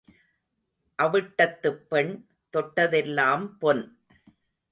[0.99, 2.25] அவிட்டத்துப் பெண்
[2.53, 3.97] தொட்டதெல்லாம் பொன்.